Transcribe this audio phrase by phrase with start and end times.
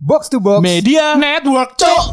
[0.00, 2.04] Box to Box Media Network, Cok.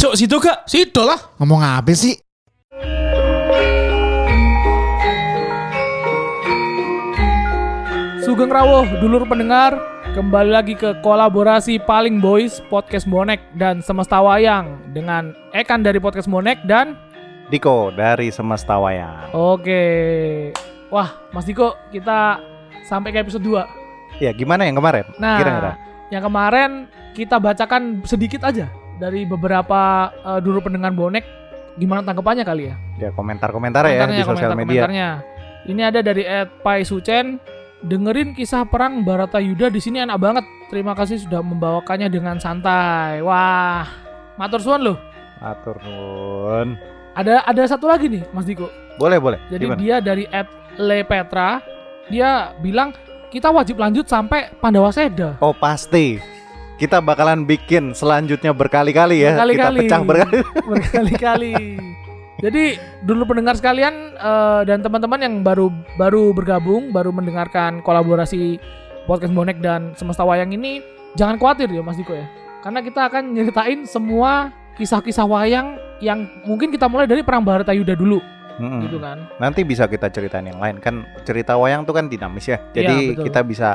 [0.00, 0.64] Cok, situ kak.
[0.64, 1.20] Situ lah.
[1.36, 2.16] Ngomong apa sih?
[8.24, 9.76] Sugeng Rawuh, dulur pendengar,
[10.16, 16.32] kembali lagi ke kolaborasi Paling Boys Podcast Bonek dan Semesta Wayang dengan Ekan dari Podcast
[16.32, 16.96] Bonek dan
[17.52, 19.36] Diko dari Semesta Wayang.
[19.36, 19.84] Oke.
[20.88, 22.38] Wah, Mas Diko, kita
[22.84, 24.22] sampai ke episode 2.
[24.22, 25.04] Ya gimana yang kemarin?
[25.18, 25.72] Nah, Kira-kira.
[26.08, 26.70] yang kemarin
[27.12, 29.80] kita bacakan sedikit aja dari beberapa
[30.14, 31.24] eh, dulur pendengar bonek.
[31.76, 32.74] Gimana tanggapannya kali ya?
[32.96, 34.64] Ya komentar-komentar ya Komentarnya, di sosial media.
[34.88, 35.08] komentar-komentarnya.
[35.66, 37.36] Ini ada dari Ed Pai Sucen.
[37.76, 40.44] Dengerin kisah perang Baratayuda di sini enak banget.
[40.72, 43.20] Terima kasih sudah membawakannya dengan santai.
[43.20, 43.84] Wah,
[44.40, 44.98] matur suwun loh.
[45.36, 46.80] Atur nuwun.
[47.12, 48.72] Ada ada satu lagi nih, Mas Diko.
[48.96, 49.36] Boleh boleh.
[49.52, 49.76] Jadi Gimana?
[49.76, 51.60] dia dari Ed Le Petra.
[52.06, 52.94] Dia bilang
[53.32, 55.36] kita wajib lanjut sampai Pandawa Seda.
[55.42, 56.22] Oh pasti.
[56.76, 59.32] Kita bakalan bikin selanjutnya berkali-kali ya.
[59.34, 59.78] Berkali-kali.
[59.80, 60.38] Kita pecah berkali.
[60.70, 61.54] berkali-kali.
[62.36, 68.60] Jadi dulu pendengar sekalian eh, dan teman-teman yang baru baru bergabung, baru mendengarkan kolaborasi
[69.08, 70.84] podcast bonek dan semesta wayang ini,
[71.16, 72.28] jangan khawatir ya Mas Diko ya,
[72.60, 78.20] karena kita akan nyeritain semua kisah-kisah wayang yang mungkin kita mulai dari perang Baratayuda dulu,
[78.56, 78.82] Mm-mm.
[78.82, 79.28] gitu kan?
[79.36, 82.58] Nanti bisa kita ceritain yang lain kan cerita wayang tuh kan dinamis ya.
[82.72, 83.24] Jadi betul.
[83.24, 83.70] kita bisa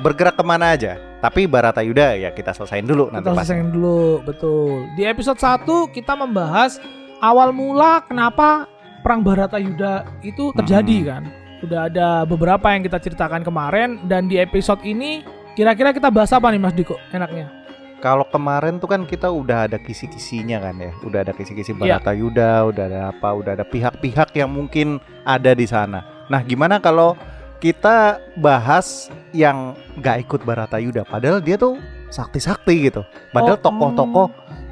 [0.00, 0.94] bergerak ke mana aja.
[1.18, 3.44] Tapi Baratayuda ya kita selesain dulu nanti Kita pas.
[3.44, 4.88] selesaiin dulu, betul.
[4.94, 6.80] Di episode 1 kita membahas
[7.18, 8.64] awal mula kenapa
[9.02, 11.06] perang Baratayuda itu terjadi Hmm.
[11.06, 11.22] kan.
[11.60, 15.20] Udah ada beberapa yang kita ceritakan kemarin dan di episode ini
[15.52, 17.52] kira-kira kita bahas apa nih Mas Diko enaknya?
[18.00, 22.00] Kalau kemarin tuh kan kita udah ada kisi-kisinya kan ya, udah ada kisi-kisi Iya.
[22.00, 26.24] Baratayuda, udah ada apa, udah ada pihak-pihak yang mungkin ada di sana.
[26.32, 27.12] Nah, gimana kalau
[27.60, 31.76] kita bahas yang nggak ikut Baratayuda, padahal dia tuh
[32.08, 33.04] sakti-sakti gitu,
[33.36, 34.26] padahal Oh, tokoh-tokoh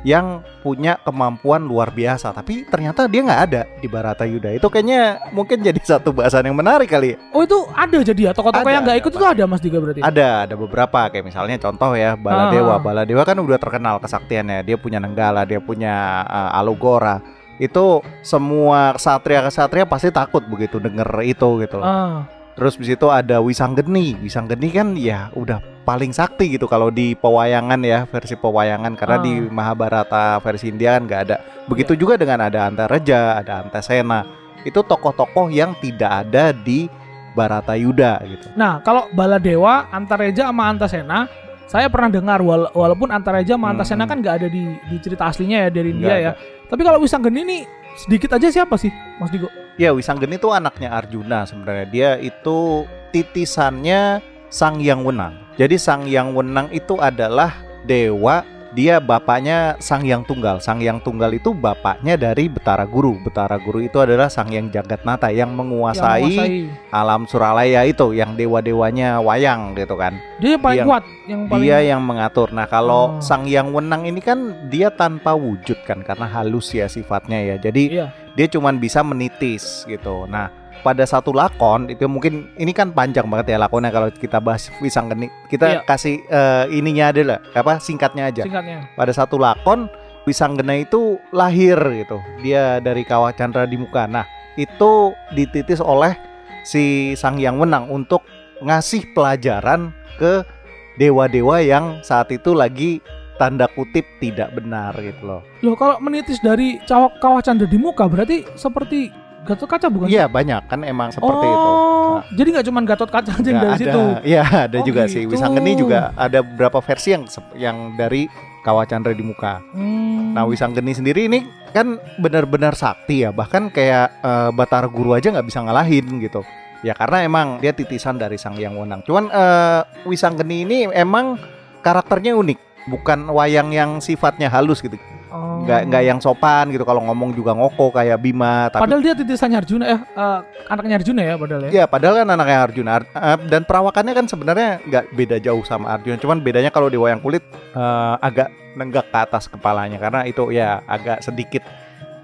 [0.07, 4.55] yang punya kemampuan luar biasa, tapi ternyata dia nggak ada di Baratayuda.
[4.55, 7.15] Itu kayaknya mungkin jadi satu bahasan yang menarik kali.
[7.15, 7.17] ya.
[7.35, 10.01] Oh itu ada jadi ya tokoh-tokoh yang nggak ikut itu ada Mas Diko berarti?
[10.03, 12.79] Ada, ada beberapa kayak misalnya contoh ya Baladewa.
[12.79, 12.81] Ah.
[12.83, 14.63] Baladewa kan udah terkenal kesaktiannya.
[14.63, 17.19] Dia punya Nenggala, dia punya uh, Alugora.
[17.59, 21.83] Itu semua kesatria-kesatria pasti takut begitu denger itu gitu.
[21.83, 21.87] loh.
[21.87, 24.19] Ah, Terus di situ ada Wisanggeni.
[24.19, 29.23] Wisanggeni kan ya udah paling sakti gitu kalau di pewayangan ya, versi pewayangan karena Ah.
[29.23, 31.37] di Mahabharata versi India kan nggak ada.
[31.65, 34.27] Begitu juga dengan ada Antareja, ada Antasena.
[34.61, 36.91] Itu tokoh-tokoh yang tidak ada di
[37.33, 38.47] Baratayuda gitu.
[38.53, 41.31] Nah kalau Baladewa, Antareja sama Antasena
[41.65, 44.11] saya pernah dengar wala- walaupun Antareja sama Antasena Hmm.
[44.11, 46.33] kan nggak ada di, di cerita aslinya ya dari India Nggak ya.
[46.67, 47.59] Tapi kalau Wisanggeni ini
[47.95, 49.47] sedikit aja siapa sih Mas Diko?
[49.79, 51.87] Ya Wisanggeni itu anaknya Arjuna sebenarnya.
[51.87, 52.83] Dia itu
[53.15, 54.19] titisannya
[54.51, 55.35] Sang Yang Wenang.
[55.55, 57.55] Jadi Sang Yang Wenang itu adalah
[57.87, 58.43] dewa.
[58.69, 60.61] Dia bapaknya Sang Yang Tunggal.
[60.61, 63.17] Sang Yang Tunggal itu bapaknya dari Betara Guru.
[63.23, 66.69] Betara Guru itu adalah Sang Yang Jagatnata yang Yang menguasai, menguasai.
[66.93, 70.21] alam Suralaya itu, yang dewa-dewanya wayang gitu kan.
[70.37, 72.49] Dia yang paling Yang- kuat, yang paling Dia yang mengatur.
[72.53, 73.25] Nah, kalau Oh.
[73.25, 77.57] Sang Yang Wenang ini kan dia tanpa wujud kan karena halus ya sifatnya ya.
[77.57, 78.13] Jadi Iya.
[78.39, 80.31] Dia cuman bisa menitis gitu.
[80.31, 80.47] Nah,
[80.87, 85.27] pada satu lakon itu mungkin ini kan panjang banget ya lakonnya kalau kita bahas Wisanggeni.
[85.51, 85.81] Kita Iya.
[85.83, 88.47] kasih eh, ininya adalah apa singkatnya aja.
[88.47, 88.87] singkatnya.
[88.95, 89.91] Pada satu lakon
[90.23, 92.23] Wisanggena itu lahir gitu.
[92.47, 94.07] Dia dari Kawah Chandra di muka.
[94.07, 94.23] Nah,
[94.55, 96.15] itu dititis oleh
[96.63, 98.23] si Sang Yang Wenang untuk
[98.63, 100.47] ngasih pelajaran ke
[100.95, 103.03] dewa-dewa yang saat itu lagi
[103.39, 105.41] tanda kutip tidak benar gitu loh.
[105.61, 110.13] Loh kalau menitis dari cawak kawah canda di muka berarti seperti Gatot Kaca bukan?
[110.13, 111.57] Iya, banyak kan emang seperti itu.
[111.73, 112.23] oh, Nah.
[112.35, 113.81] jadi nggak cuma Gatot Kaca aja yang dari ada.
[113.81, 114.03] situ.
[114.27, 115.25] Iya, ada Oh, juga sih.
[115.25, 115.33] gitu.
[115.33, 118.29] Wisanggeni juga ada beberapa versi yang yang dari
[118.61, 119.65] Kawah Chandra di muka.
[119.73, 120.37] Hmm.
[120.37, 121.41] Nah, Wisanggeni sendiri ini
[121.71, 123.33] kan benar-benar sakti ya.
[123.33, 126.45] Bahkan kayak eh, Batara Guru aja nggak bisa ngalahin gitu.
[126.81, 129.01] Ya karena emang dia titisan dari Sang Yang Wenang.
[129.03, 131.41] Cuman eh, Wisanggeni ini emang
[131.81, 132.59] karakternya unik.
[132.89, 134.97] Bukan wayang yang sifatnya halus gitu.
[135.29, 135.61] Oh.
[135.61, 136.89] Nggak nggak yang sopan gitu.
[136.89, 138.73] Kalau ngomong juga ngoko kayak Bima.
[138.73, 140.39] Tapi Padahal dia titisannya Arjuna eh, eh,
[140.73, 141.71] anaknya Arjuna ya padahal ya.
[141.71, 145.93] Ya padahal kan anaknya Arjuna Ar- eh, dan perawakannya kan sebenarnya nggak beda jauh sama
[146.01, 147.45] Arjuna, cuman bedanya kalau di wayang kulit
[147.77, 151.61] eh, agak nenggak ke atas kepalanya karena itu ya agak sedikit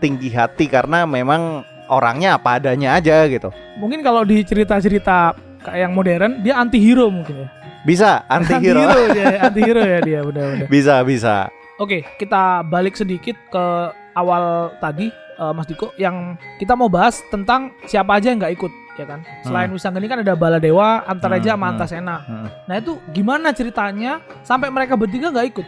[0.00, 3.52] tinggi hati karena memang orangnya apa adanya aja gitu.
[3.76, 7.48] Mungkin kalau di cerita-cerita kayak yang modern dia anti hero mungkin ya.
[7.84, 8.80] Bisa anti hero.
[9.12, 10.66] dia, anti hero ya dia benar-benar.
[10.66, 11.34] bisa bisa.
[11.76, 13.64] Oke, kita balik sedikit ke
[14.12, 18.72] awal tadi eh, Mas Diko yang kita mau bahas tentang siapa aja yang nggak ikut
[18.94, 19.20] ya kan.
[19.42, 21.72] Selain Wisanggeni kan ada Baladewa, Antaraja, Hmm, sama hmm.
[21.74, 22.16] Antasena.
[22.22, 22.46] Hmm.
[22.64, 25.66] Nah itu gimana ceritanya sampai mereka bertiga nggak ikut?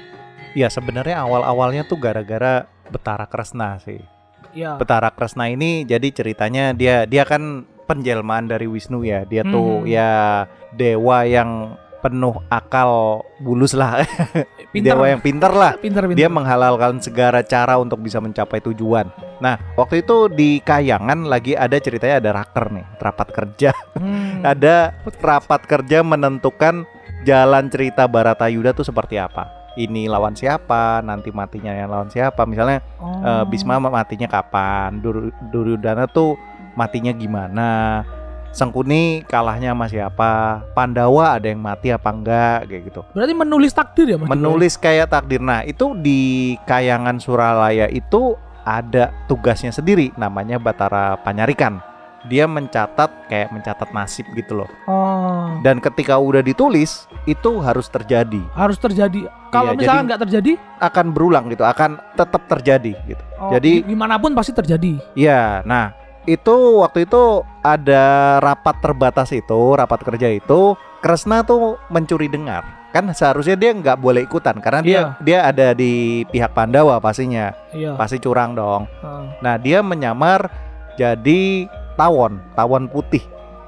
[0.55, 3.99] Ya sebenarnya awal-awalnya tuh gara-gara Betara Kresna sih.
[4.55, 4.79] Ya.
[4.79, 9.27] Betara Kresna ini jadi ceritanya dia dia kan penjelmaan dari Wisnu ya.
[9.27, 9.91] Dia tuh Hmm.
[9.91, 14.03] ya dewa yang penuh akal bulus lah.
[14.75, 14.93] Pinter.
[14.93, 15.73] dewa yang pinter lah.
[15.81, 16.21] Pinter, pinter.
[16.21, 19.09] Dia menghalalkan segala cara untuk bisa mencapai tujuan.
[19.41, 23.71] Nah, waktu itu di Kayangan lagi ada ceritanya ada raker nih, rapat kerja.
[23.97, 24.45] Hmm.
[24.53, 24.93] ada
[25.25, 26.85] rapat kerja menentukan
[27.25, 29.49] jalan cerita Baratayuda tuh seperti apa.
[29.77, 32.45] Ini lawan siapa, nanti matinya yang lawan siapa.
[32.45, 33.21] Misalnya Oh.
[33.25, 36.37] eh, Bisma matinya kapan, Dur Duryudana tuh
[36.77, 38.05] matinya gimana,
[38.53, 40.31] Sengkuni kalahnya sama siapa,
[40.73, 43.01] Pandawa ada yang mati apa enggak kayak gitu.
[43.13, 44.29] Berarti menulis takdir ya Mas?
[44.29, 45.41] Menulis kayak takdir.
[45.41, 46.21] Nah, itu di
[46.65, 48.33] Kayangan Suralaya itu
[48.63, 51.79] ada tugasnya sendiri namanya Batara Panyarikan.
[52.27, 54.71] Dia mencatat kayak mencatat nasib gitu loh.
[54.91, 55.63] Oh.
[55.63, 58.43] Dan ketika udah ditulis, itu harus terjadi.
[58.51, 59.31] Harus terjadi.
[59.55, 60.53] Kalau Iya, misalkan jadi- nggak terjadi,
[60.83, 63.23] Akan berulang gitu, akan tetap terjadi gitu.
[63.39, 64.99] oh, Jadi- gi- gimana pun pasti terjadi.
[65.15, 65.95] Iya, nah
[66.27, 67.23] itu waktu itu
[67.61, 68.05] ada
[68.39, 72.67] rapat terbatas itu, rapat kerja itu, Kresna tuh mencuri dengar.
[72.91, 75.07] Kan seharusnya dia nggak boleh ikutan karena dia Iya.
[75.21, 77.95] dia ada di pihak Pandawa pastinya, Iya.
[77.95, 78.91] pasti curang dong.
[78.99, 79.25] Heeh.
[79.39, 80.51] Nah dia menyamar
[80.95, 83.23] jadi tawon, tawon putih,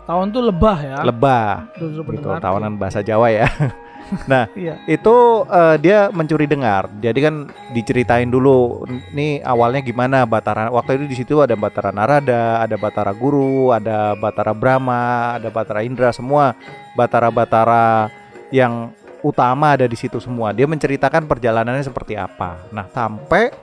[0.04, 0.96] Tahun tuh lebah ya.
[1.04, 3.46] lebah, gitu, tawanan bahasa Jawa ya.
[4.58, 4.81] Iya.
[4.88, 5.16] itu
[5.49, 6.88] eh, dia mencuri dengar.
[7.00, 7.34] Jadi kan
[7.72, 10.72] diceritain dulu nih awalnya gimana Batara.
[10.72, 15.84] Waktu itu di situ ada Batara Narada, ada Batara Guru, ada Batara Brahma, ada Batara
[15.84, 16.56] Indra semua
[16.99, 18.10] Batara-batara
[18.50, 18.90] yang
[19.22, 20.50] utama ada di situ semua.
[20.50, 22.58] Dia menceritakan perjalanannya seperti apa.
[22.75, 23.54] Nah, sampai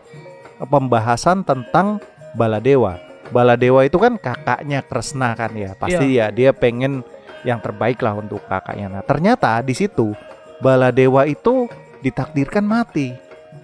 [0.60, 2.00] pembahasan tentang
[2.36, 3.00] Baladewa.
[3.32, 5.74] Baladewa itu kan kakaknya Kresna kan ya.
[5.76, 7.02] Pasti ya dia pengen
[7.48, 9.00] yang terbaik lah untuk kakaknya.
[9.00, 10.12] Nah, ternyata di situ
[10.60, 11.68] Baladewa itu
[12.00, 13.16] ditakdirkan mati.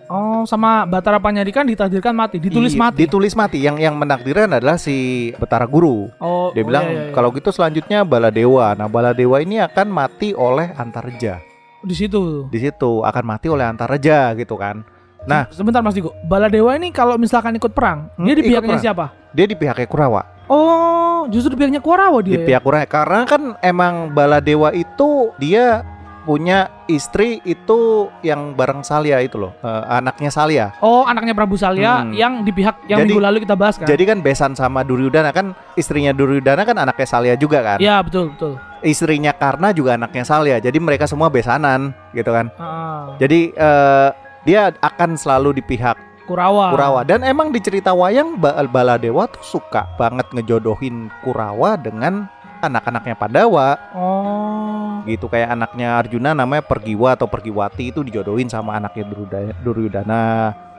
[0.06, 2.98] Oh, sama Batara Panyarikan ditakdirkan mati, ditulis Iya, mati.
[3.00, 3.58] Ditulis mati.
[3.60, 4.96] Yang yang menakdirkan adalah si
[5.34, 6.12] Betara Guru.
[6.14, 7.14] oh, Dia oh, bilang iya, iya, iya.
[7.14, 8.76] kalau gitu selanjutnya Baladewa.
[8.76, 11.40] Nah, Baladewa ini akan mati oleh Antareja.
[11.82, 12.46] di situ.
[12.46, 14.84] Di situ akan mati oleh Antareja gitu kan.
[15.24, 16.12] Nah, Se- sebentar Mas Diko.
[16.22, 18.84] Baladewa ini kalau misalkan ikut perang, Hmm, dia di pihaknya perang.
[18.84, 19.06] siapa?
[19.32, 20.22] dia di pihaknya Kurawa.
[20.46, 22.38] Oh, justru di pihaknya Kurawa Di dia.
[22.38, 22.46] ya?
[22.46, 25.82] pihak Kurawa karena kan emang Baladewa itu dia
[26.22, 30.66] punya istri itu yang bareng Salya itu loh, eh, anaknya Salya.
[30.80, 32.14] Oh, anaknya Prabu Salya Hmm.
[32.14, 33.90] yang di pihak yang Jadi- minggu lalu kita bahas kan?
[33.90, 37.78] Jadi kan besan sama Duryudana kan istrinya Duryudana kan anaknya Salya juga kan.
[37.82, 38.62] Iya, betul, betul.
[38.82, 40.58] Istrinya Karna juga anaknya Salya.
[40.58, 42.50] Jadi mereka semua besanan gitu kan.
[42.58, 44.10] Ah, Jadi eh,
[44.42, 46.72] dia akan selalu di pihak Kurawa.
[46.72, 52.30] Kurawa dan emang di cerita wayang Ba- Baladewa tuh suka banget ngejodohin Kurawa dengan
[52.62, 55.02] anak-anaknya Pandawa Oh.
[55.04, 60.24] gitu kayak anaknya Arjuna namanya Pergiwa atau Pergiwati itu dijodohin sama anaknya Duryuda- Duryudana.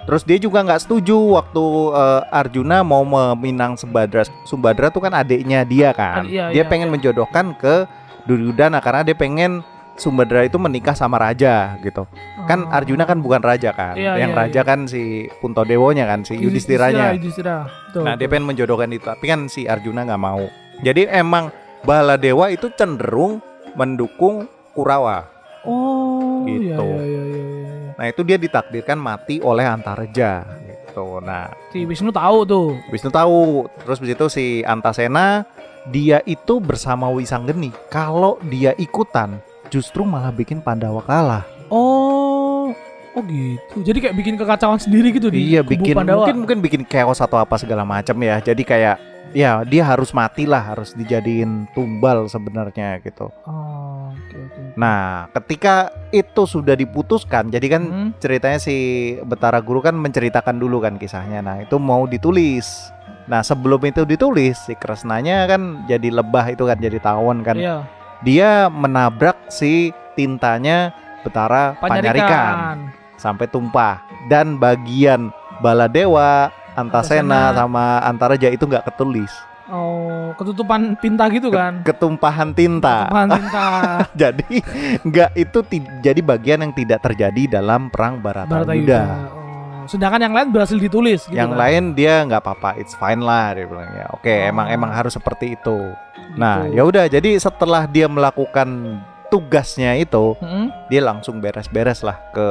[0.03, 1.63] Terus dia juga nggak setuju waktu
[1.95, 4.27] eh, Arjuna mau meminang Sumbadra.
[4.43, 6.27] Sumbadra tuh kan adiknya dia kan.
[6.27, 6.95] Iya, dia iya, pengen iya.
[6.95, 7.87] menjodohkan ke
[8.25, 9.63] Duryudana karena dia pengen
[9.93, 12.09] Sumbadra itu menikah sama raja gitu.
[12.49, 12.75] Kan Oh.
[12.75, 13.95] Arjuna kan bukan raja kan.
[13.95, 14.67] Iya, Yang iya, raja iya.
[14.67, 15.03] kan si
[15.39, 17.13] Puntodewonya kan, si Yudhistiranya.
[17.15, 17.69] Yudhistira.
[17.87, 20.49] Betul, Nah, dia pengen menjodohkan itu, tapi kan si Arjuna nggak mau.
[20.81, 21.53] Jadi emang
[21.83, 23.43] Baladewa itu cenderung
[23.75, 25.27] mendukung Kurawa.
[25.63, 26.75] Oh, Gitu.
[26.75, 27.91] Iya, iya, iya, iya, iya.
[27.95, 31.19] Nah, itu dia ditakdirkan mati oleh Antareja gitu.
[31.21, 32.69] Nah, Si Wisnu tahu tuh.
[32.91, 33.67] Wisnu tahu.
[33.79, 35.47] Terus di situ si Antasena
[35.87, 37.71] dia itu bersama Wisanggeni.
[37.89, 41.45] Kalau dia ikutan justru malah bikin Pandawa kalah.
[41.69, 42.75] Oh.
[43.13, 43.85] Oh gitu.
[43.85, 46.25] Jadi kayak bikin kekacauan sendiri gitu di Iya, kubu bikin Pandawa.
[46.25, 48.41] mungkin mungkin bikin chaos atau apa segala macam ya.
[48.41, 48.97] Jadi kayak
[49.33, 53.29] ya dia harus mati lah, harus dijadiin tumbal sebenarnya gitu.
[53.45, 54.61] Oh, oke oke.
[54.77, 58.09] Nah, ketika itu sudah diputuskan, jadi kan Hmm.
[58.17, 58.77] ceritanya si
[59.25, 61.41] Betara Guru kan menceritakan dulu kan kisahnya.
[61.41, 62.93] Nah, itu mau ditulis.
[63.25, 67.57] Nah, sebelum itu ditulis, si Kresnanya kan jadi lebah itu kan jadi tawon kan.
[67.57, 67.87] Iya.
[68.23, 72.77] Dia menabrak si tintanya Betara Panyarikan Panyarikan.
[73.15, 75.31] sampai tumpah dan bagian
[75.63, 77.57] Baladewa, Antasena Antasena.
[77.57, 79.33] sama Antaraja itu nggak ketulis.
[79.69, 81.81] Oh, ketutupan tinta gitu kan.
[81.81, 83.09] Ketumpahan tinta.
[83.09, 83.67] Ketutupan tinta.
[84.13, 84.47] jadi
[85.01, 85.59] nggak itu
[86.03, 88.53] jadi bagian yang tidak terjadi dalam perang Baratayuda.
[88.69, 89.03] Baratayuda.
[89.33, 89.41] Oh.
[89.83, 91.59] Sedangkan yang lain berhasil ditulis gitu yang kan.
[91.59, 94.07] lain dia nggak apa-apa, it's fine lah dia bilang ya.
[94.13, 94.51] Oke, Oh.
[94.51, 95.79] emang emang harus seperti itu.
[96.15, 96.39] Gitu.
[96.39, 98.69] Nah, ya udah jadi setelah dia melakukan
[99.27, 100.69] tugasnya itu, Mm-mm.
[100.87, 102.47] dia langsung beres-beres lah ke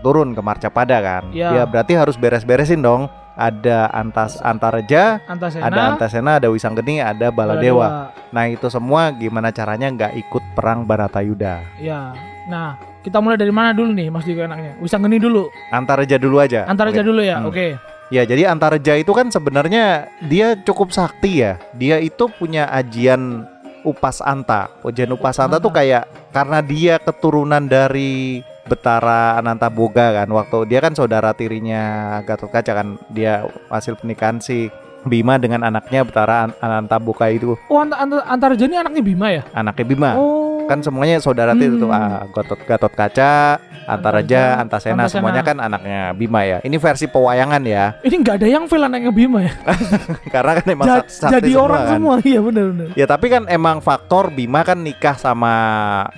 [0.00, 1.28] turun ke Marcapada kan.
[1.30, 1.52] Ya.
[1.52, 8.14] Dia berarti harus beres-beresin dong ada Antas Antareja, Antasena, ada Antasena, ada Wisanggeni, ada Baladewa.
[8.30, 11.62] Nah itu semua gimana caranya nggak ikut perang Baratayuda?
[11.82, 12.14] Ya.
[12.44, 14.78] Nah, kita mulai dari mana dulu nih Mas Diko enaknya?
[14.78, 15.50] Wisanggeni dulu.
[15.74, 16.64] Antareja dulu aja.
[16.64, 17.42] Antareja dulu ya.
[17.42, 17.50] Hmm.
[17.50, 17.76] Oke.
[18.12, 21.58] Ya jadi Antareja itu kan sebenarnya dia cukup sakti ya.
[21.74, 23.48] Dia itu punya ajian
[23.84, 24.70] Upas Anta.
[24.80, 30.28] Ajian Upas Anta tuh kayak karena dia keturunan dari Betara Ananta Boga kan.
[30.28, 31.82] Waktu dia kan saudara tirinya
[32.22, 32.88] Gatot Kaca kan.
[33.08, 34.68] Dia hasil pernikahan si
[35.04, 39.28] Bima dengan anaknya Betara An- Ananta Boga itu Oh, Anta, Anta, Antareja ini anaknya Bima
[39.30, 39.42] ya?
[39.52, 40.10] anaknya Bima.
[40.16, 40.53] Oh.
[40.64, 41.86] Kan semuanya saudara Hmm.
[41.88, 45.12] ah, Gatot Gatot Kaca, Antaraja, Antasena Antasena.
[45.12, 46.58] semuanya kan anaknya Bima ya.
[46.60, 47.96] Ini versi pewayangan ya.
[48.00, 49.52] ini nggak ada yang fail anaknya Bima ya?
[50.34, 51.92] Karena kan emang Ja- jadi semua orang kan.
[51.92, 52.14] semua.
[52.22, 52.88] Iya benar-benar.
[52.94, 55.54] Ya tapi kan emang faktor Bima kan nikah sama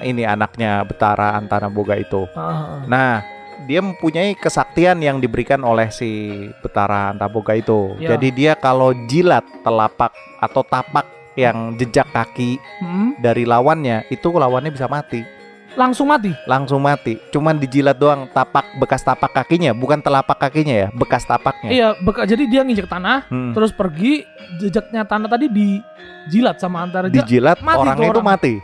[0.00, 2.26] ini anaknya Betara Antara Boga itu.
[2.32, 2.80] Ah, ah, ah.
[2.86, 3.12] Nah,
[3.64, 7.98] dia mempunyai kesaktian yang diberikan oleh si Betara Antaboga itu.
[7.98, 8.14] Ya.
[8.14, 11.02] Jadi dia kalau jilat telapak atau tapak
[11.36, 15.20] yang jejak kaki Hmm, dari lawannya, itu lawannya bisa mati,
[15.72, 16.32] langsung mati.
[16.44, 17.20] langsung mati.
[17.28, 21.70] Cuman dijilat doang tapak bekas tapak kakinya, bukan telapak kakinya ya, bekas tapaknya.
[21.70, 23.52] Iya, beka- jadi dia nginjek tanah, Hmm.
[23.52, 24.24] terus pergi
[24.56, 27.12] jejaknya tanah tadi dijilat sama Antareja.
[27.14, 28.28] Dijilat mati orangnya itu orang.
[28.32, 28.54] mati.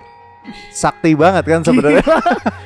[0.75, 2.03] Sakti banget kan sebenarnya.
[2.03, 2.21] Gila.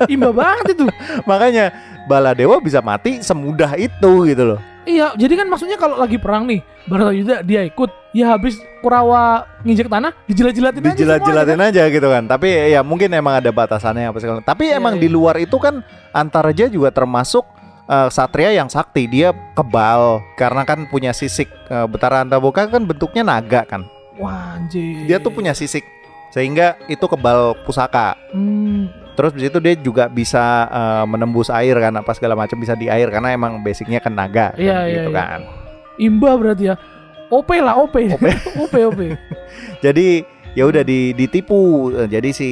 [0.08, 0.84] Imba banget itu.
[1.30, 1.72] Makanya
[2.06, 4.60] Baladewa bisa mati semudah itu gitu loh.
[4.86, 9.90] Iya, jadi kan maksudnya kalau lagi perang nih, Baratayuda dia ikut, ya habis Kurawa nginjek
[9.90, 12.22] tanah, dijilat-jilatin aja Dijilat-jilatin aja gitu kan.
[12.30, 14.38] Tapi ya mungkin emang ada batasannya apa segala.
[14.46, 15.02] Tapi Iya, emang iya.
[15.02, 15.82] di luar itu kan
[16.14, 17.42] Antaraja juga termasuk
[17.90, 19.10] eh, satria yang sakti.
[19.10, 21.50] Dia kebal karena kan punya sisik.
[21.66, 23.82] Eh, Betara Antaboga kan bentuknya naga kan.
[24.22, 25.02] Wah, anjir.
[25.10, 25.82] Dia tuh punya sisik
[26.36, 28.12] sehingga itu kebal pusaka.
[28.28, 32.76] Hmm, Terus di situ dia juga bisa eh, menembus air kan apa segala macam bisa
[32.76, 35.16] di air karena emang basicnya kan naga kan, Iya, iya, gitu iya.
[35.16, 35.40] kan.
[35.96, 36.76] imba berarti ya.
[37.26, 37.96] OP lah, OP.
[38.60, 39.00] OP, OP.
[39.80, 40.20] Jadi
[40.52, 41.88] ya udah di- ditipu.
[42.04, 42.50] Jadi si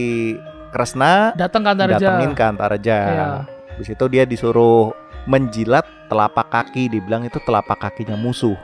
[0.72, 2.00] Kresna Datang ke Antareja.
[2.00, 2.96] datengin ke Antaraja.
[3.04, 3.26] Iya.
[3.76, 4.90] Di situ dia disuruh
[5.24, 8.56] menjilat telapak kaki, dibilang itu telapak kakinya musuh.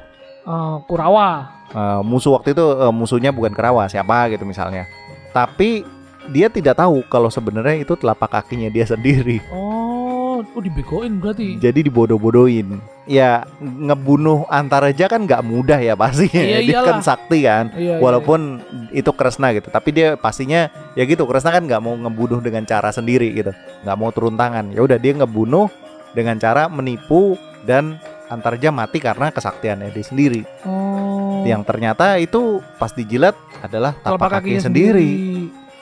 [0.42, 1.60] Eh, Kurawa.
[1.68, 4.88] Eh, musuh waktu itu eh, musuhnya bukan Kerawa, siapa gitu misalnya.
[5.30, 5.86] Tapi
[6.30, 9.40] dia tidak tahu kalau sebenarnya itu telapak kakinya dia sendiri.
[9.50, 11.58] Oh, oh dibegoin berarti.
[11.58, 12.78] Jadi dibodoh-bodohin.
[13.10, 16.38] Ya ngebunuh Antaraja kan nggak mudah ya pastinya.
[16.38, 17.74] Iya, dia kan sakti kan.
[17.74, 18.62] Iya, iya, Walaupun
[18.94, 21.26] itu Kresna gitu, tapi dia pastinya ya gitu.
[21.26, 23.50] Kresna kan nggak mau ngebunuh dengan cara sendiri gitu,
[23.82, 24.70] nggak mau turun tangan.
[24.70, 25.66] Ya udah dia ngebunuh
[26.14, 27.34] dengan cara menipu
[27.66, 27.98] dan
[28.30, 30.42] Antarja mati karena kesaktiannya dia sendiri.
[30.62, 31.42] Oh.
[31.42, 35.10] Yang ternyata itu pas dijilat adalah tapak kakinya sendiri.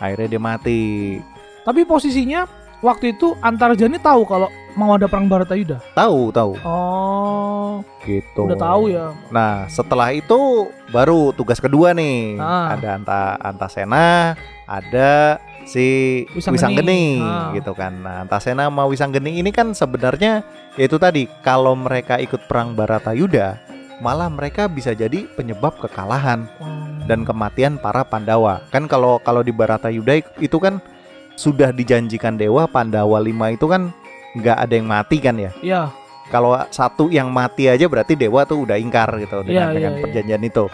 [0.00, 0.82] Akhirnya dia mati.
[1.62, 2.48] Tapi posisinya
[2.80, 4.48] waktu itu Antareja ini tahu kalau
[4.80, 5.76] mau ada perang Baratayuda.
[5.92, 8.48] Tahu tahu Oh, gitu.
[8.48, 9.12] udah tahu ya.
[9.28, 12.40] Nah setelah itu baru tugas kedua nih.
[12.40, 12.72] Ah.
[12.72, 15.36] Ada Anta Antasena, ada
[15.68, 15.86] si
[16.32, 16.56] Wisanggeni.
[16.56, 17.52] Wisanggeni Ah.
[17.52, 17.92] gitu kan.
[17.94, 20.40] Nah Antasena sama Wisanggeni ini kan sebenarnya
[20.74, 23.60] yaitu tadi kalau mereka ikut perang Baratayuda
[23.98, 27.04] malah mereka bisa jadi penyebab kekalahan Hmm.
[27.04, 28.64] dan kematian para Pandawa.
[28.70, 30.80] Kan kalau kalau di Baratayuda itu kan
[31.34, 33.92] sudah dijanjikan dewa Pandawa 5 itu kan
[34.34, 35.50] nggak ada yang mati kan ya.
[35.60, 35.82] Iya.
[36.28, 39.96] Kalau satu yang mati aja berarti dewa tuh udah ingkar gitu dengan, Iya, dengan iya,
[39.96, 40.02] iya.
[40.04, 40.64] perjanjian itu.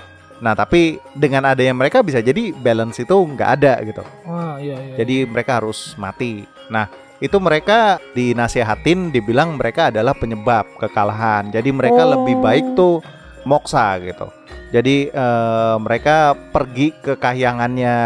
[0.44, 4.04] Nah tapi dengan adanya mereka bisa jadi balance itu nggak ada gitu.
[4.28, 4.94] Wah, iya iya.
[5.00, 6.44] Jadi mereka harus mati.
[6.68, 6.84] Nah
[7.16, 11.48] itu mereka dinasihatin dibilang mereka adalah penyebab kekalahan.
[11.48, 12.20] Jadi mereka Oh.
[12.20, 13.00] lebih baik tuh
[13.48, 14.28] moksa gitu.
[14.68, 17.96] Jadi eh, mereka pergi ke kahyangannya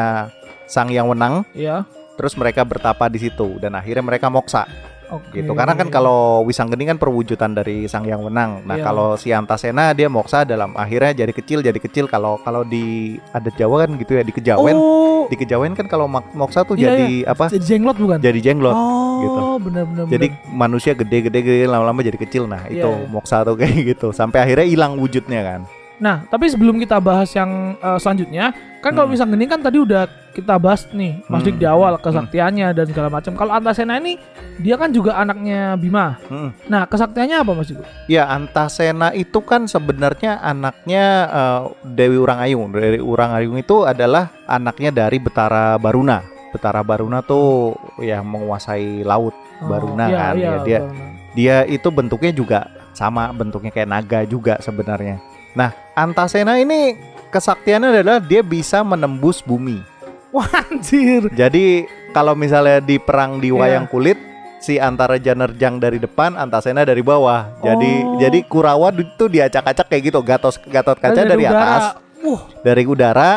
[0.68, 1.88] sang yang menang, iya.
[2.20, 4.68] terus mereka bertapa di situ dan akhirnya mereka moksa
[5.08, 5.40] Oke.
[5.40, 5.52] gitu.
[5.52, 8.62] Karena kan kalau Wisanggeni kan perwujudan dari sang yang menang.
[8.62, 8.84] Nah Iya.
[8.84, 12.06] kalau si Antasena dia moksa dalam akhirnya jadi kecil jadi kecil.
[12.06, 16.04] Kalau kalau di adat Jawa kan gitu ya di kejawen Oh, di kejawen kan kalau
[16.08, 17.48] moksa tuh Iya, jadi apa?
[17.48, 18.18] jadi jenglot bukan?
[18.20, 18.72] Jadi jenglot.
[18.72, 19.40] oh, gitu.
[19.64, 20.04] benar-benar.
[20.06, 22.44] Jadi manusia gede-gede gede lama-lama jadi kecil.
[22.44, 23.08] Nah, Iya, itu iya.
[23.08, 24.12] moksa tuh kayak gitu.
[24.12, 25.60] Sampai akhirnya hilang wujudnya kan.
[25.98, 29.14] Nah, tapi sebelum kita bahas yang eh, selanjutnya, kan kalau Hmm.
[29.14, 31.62] misalnya gini kan tadi udah kita bahas nih, Mas Dik Hmm.
[31.62, 33.34] di awal kesaktiannya dan segala macam.
[33.34, 34.14] Kalau Antasena ini
[34.56, 36.14] dia kan juga anaknya Bima.
[36.30, 36.50] Mm.
[36.70, 37.82] Nah, kesaktiannya apa Mas Dik?
[38.06, 42.70] Ya, Antasena itu kan sebenarnya anaknya eh, Dewi Urangayung.
[42.70, 46.22] Dari Urangayung itu adalah anaknya dari Betara Baruna.
[46.54, 49.34] Betara Baruna tuh ya menguasai laut.
[49.58, 51.06] Baruna iya, kan, iya, ya, dia- Baruna.
[51.34, 55.18] Dia itu bentuknya juga sama, bentuknya kayak naga juga sebenarnya.
[55.52, 56.94] Nah, Antasena ini
[57.28, 59.80] kesaktiannya adalah dia bisa menembus bumi.
[60.28, 61.26] Wah, anjir.
[61.32, 63.58] Jadi kalau misalnya di perang di Iya.
[63.58, 64.16] wayang kulit
[64.58, 67.48] si antara Janerjang dari depan, Antasena dari bawah.
[67.62, 68.18] Jadi Oh.
[68.20, 71.56] jadi Kurawa itu diacak-acak kayak gitu, Gatot Gatot kaca dari, udara.
[71.56, 71.84] atas,
[72.20, 73.30] Wah, dari udara,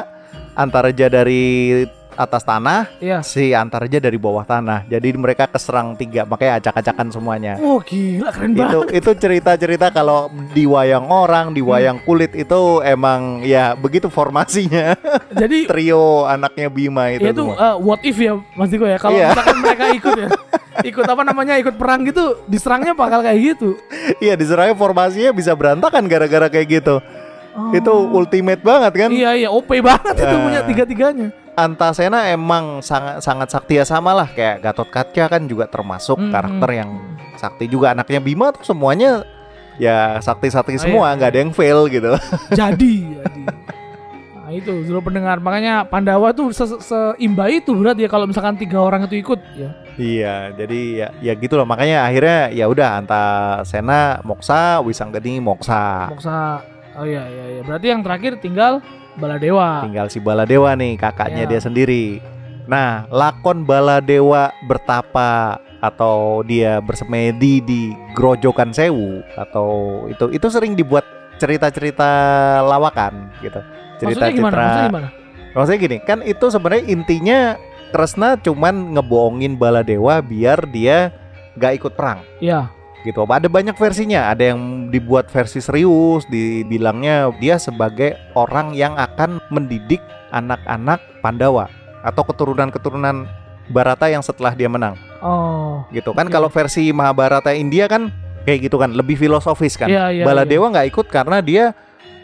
[0.52, 3.20] Antareja dari atas tanah, iya.
[3.24, 4.84] si Antareja dari bawah tanah.
[4.86, 7.54] Jadi mereka keserang tiga, makanya acak-acakan semuanya.
[7.58, 8.72] Wah, gila keren banget.
[8.72, 14.96] itu itu cerita-cerita kalau di wayang orang, di wayang kulit itu emang ya begitu formasinya.
[15.42, 18.98] Jadi Trio anaknya Bima itu ya itu uh, what if ya Mas Diko ya.
[19.00, 19.32] Kalau Iya.
[19.32, 20.30] misalkan mereka ikut ya.
[20.82, 21.60] Ikut apa namanya?
[21.60, 23.76] Ikut perang gitu, diserangnya bakal kayak gitu.
[24.24, 27.04] Iya diserangnya formasinya bisa berantakan gara-gara kayak gitu.
[27.52, 27.72] Oh.
[27.72, 29.10] Itu ultimate banget kan.
[29.12, 30.42] Iya iya OP banget itu Ah.
[30.42, 31.30] punya tiga-tiganya.
[31.52, 36.32] Antasena emang sangat sangat sakti ya sama lah kayak Gatot Kaca kan juga termasuk Hmm,
[36.32, 36.90] karakter yang
[37.36, 39.28] sakti juga anaknya Bima tuh semuanya
[39.76, 41.16] ya sakti-sakti Oh, semua iya.
[41.20, 42.16] nggak ada yang fail gitu.
[42.56, 43.44] Jadi, jadi.
[44.32, 48.80] Nah itu dulu pendengar makanya Pandawa tuh se seimba itu berat ya kalau misalkan tiga
[48.80, 49.76] orang itu ikut ya.
[50.00, 51.68] Iya, jadi ya ya gitu loh.
[51.68, 56.08] Makanya akhirnya ya udah Antasena Moksa, Wisanggeni Moksa.
[56.10, 56.64] Moksa.
[56.96, 57.62] Oh iya iya iya.
[57.64, 58.84] Berarti yang terakhir tinggal
[59.16, 59.84] Baladewa.
[59.84, 61.52] Tinggal si Baladewa nih kakaknya Iya.
[61.52, 62.06] dia sendiri.
[62.68, 67.82] Nah, lakon Baladewa bertapa atau dia bersemedi di
[68.14, 69.68] Grojogan Sewu atau
[70.08, 71.04] itu itu sering dibuat
[71.42, 72.06] cerita-cerita
[72.62, 73.60] lawakan gitu.
[74.02, 74.56] Maksudnya gimana?
[74.56, 75.10] Maksudnya gimana?
[75.52, 77.40] Maksudnya gini, kan itu sebenarnya intinya
[77.92, 81.12] Kresna cuman ngebohongin Baladewa biar dia
[81.60, 82.72] nggak ikut perang Iya.
[83.06, 83.26] Gitu.
[83.26, 84.34] Ada banyak versinya.
[84.34, 91.70] Ada yang dibuat versi serius, dibilangnya dia sebagai orang yang akan mendidik anak-anak Pandawa
[92.02, 93.30] atau keturunan-keturunan
[93.72, 94.98] Barata yang setelah dia menang.
[95.24, 95.86] Oh.
[95.94, 98.10] Gitu kan kalau versi Mahabharata India kan
[98.44, 99.88] kayak gitu kan, lebih filosofis kan.
[99.88, 100.24] Iya iya.
[100.26, 101.78] Baladewa nggak ikut karena dia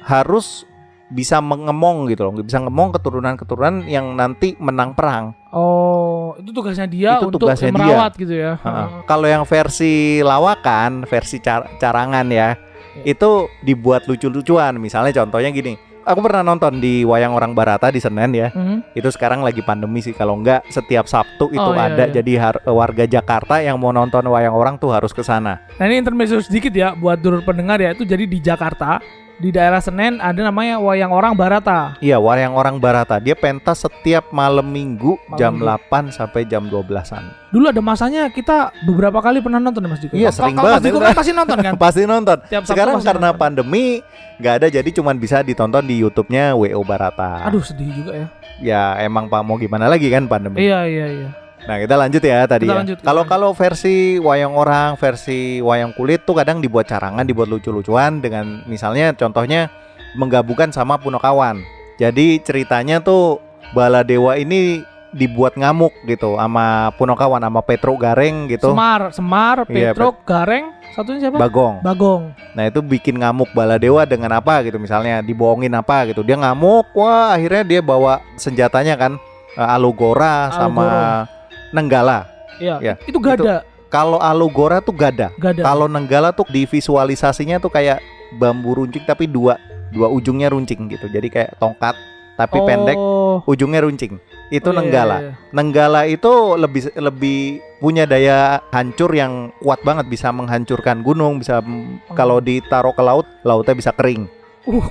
[0.04, 0.66] harus
[1.08, 5.37] bisa mengemong gitu loh, bisa ngemong keturunan-keturunan yang nanti menang perang.
[5.50, 7.78] Oh, itu tugasnya dia Itu untuk tugasnya dia.
[7.78, 8.58] merawat gitu ya.
[8.58, 8.88] Heeh.
[9.04, 12.56] Kalau yang versi lawakan, versi car- carangan ya,
[12.96, 13.04] Iya.
[13.06, 14.76] itu dibuat lucu-lucuan.
[14.76, 18.50] Misalnya contohnya gini, aku pernah nonton di Wayang Orang Barata di Senen ya.
[18.50, 18.84] Hmm.
[18.92, 20.12] Itu sekarang lagi pandemi sih.
[20.12, 22.04] Kalau enggak setiap Sabtu itu Oh, iya, ada.
[22.06, 22.14] iya.
[22.16, 25.64] Jadi har- warga Jakarta yang mau nonton Wayang Orang tuh harus ke sana.
[25.76, 29.00] Nah ini intermezzo sedikit ya buat dulur pendengar ya itu jadi di Jakarta
[29.38, 31.94] di daerah Senen ada namanya Wayang Orang Barata.
[32.02, 33.22] Iya, Wayang Orang Barata.
[33.22, 36.10] Dia pentas setiap malam Minggu Malam jam Minggu.
[36.10, 37.54] 8 sampai jam 12-an.
[37.54, 40.14] Dulu ada masanya kita beberapa kali pernah nonton ya Mas Diko.
[40.18, 40.90] Iya, sering Mas banget.
[40.90, 41.74] Diko kan pasti nonton kan.
[41.88, 42.38] Pasti nonton.
[42.50, 43.42] Tiap Sekarang pasti karena nonton.
[43.42, 44.02] pandemi
[44.42, 47.46] nggak ada jadi cuman bisa ditonton di YouTube-nya WO Barata.
[47.46, 48.28] Aduh sedih juga ya.
[48.58, 50.66] ya emang pak mau gimana lagi kan pandemi.
[50.66, 51.30] Iya iya iya.
[51.66, 52.96] Nah kita lanjut ya tadi Kita ya.
[53.02, 58.62] Kalau kalau versi wayang orang, versi wayang kulit tuh kadang dibuat carangan, dibuat lucu-lucuan dengan
[58.70, 59.74] misalnya contohnya
[60.16, 61.60] menggabungkan sama Punokawan.
[61.98, 63.42] Jadi ceritanya tuh
[63.74, 68.72] Baladewa ini dibuat ngamuk gitu sama Punokawan sama Petro Gareng gitu.
[68.72, 71.42] Semar, Semar, Iya, Petruk, Gareng, satunya siapa?
[71.42, 71.82] Bagong.
[71.82, 72.22] Bagong.
[72.54, 77.34] Nah itu bikin ngamuk Baladewa dengan apa gitu misalnya dibohongin apa gitu dia ngamuk wah
[77.34, 79.12] akhirnya dia bawa senjatanya kan
[79.58, 81.37] eh, Alugora sama Alugora.
[81.72, 82.28] Nenggala.
[82.58, 82.82] Iya.
[82.82, 85.30] Ya, Itu gada, kalau Alugora tuh gada.
[85.38, 85.62] Gada.
[85.62, 88.02] kalau Nenggala tuh divisualisasinya tuh kayak
[88.36, 89.56] bambu runcing tapi dua
[89.94, 91.08] dua ujungnya runcing gitu.
[91.08, 91.96] Jadi kayak tongkat
[92.38, 93.42] tapi pendek Oh.
[93.46, 94.18] ujungnya runcing.
[94.48, 95.18] Itu Oh, iya, Nenggala.
[95.18, 95.34] iya, iya.
[95.52, 97.40] Nenggala itu lebih lebih
[97.78, 100.06] punya daya hancur yang kuat banget.
[100.08, 104.26] Bisa menghancurkan gunung bisa mm, kalau ditaruh ke laut lautnya bisa kering.
[104.66, 104.84] Uh.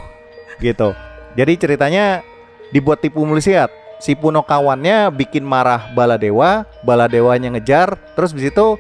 [0.57, 0.97] gitu.
[1.37, 2.25] Jadi ceritanya
[2.73, 8.77] dibuat tipu mulisiat si Punokawannya bikin marah Baladewa Baladewanya ngejar terus di situ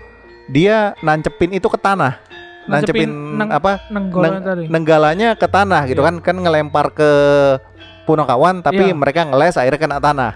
[0.46, 2.20] dia nancepin itu ke tanah
[2.66, 3.06] nancepin,
[3.38, 4.10] neng, apa neng-
[4.42, 4.64] tadi.
[4.66, 6.08] nenggalanya ke tanah gitu Iya.
[6.10, 7.10] kan kan ngelempar ke
[8.04, 8.94] Punokawan tapi Iya.
[8.94, 10.32] mereka ngeles akhirnya kena tanah.